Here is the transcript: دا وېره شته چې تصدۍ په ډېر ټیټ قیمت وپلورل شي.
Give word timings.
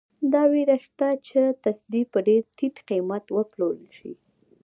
دا 0.33 0.43
وېره 0.51 0.77
شته 0.85 1.07
چې 1.27 1.39
تصدۍ 1.63 2.03
په 2.11 2.19
ډېر 2.27 2.43
ټیټ 2.57 2.75
قیمت 2.89 3.25
وپلورل 3.37 3.87
شي. 3.97 4.13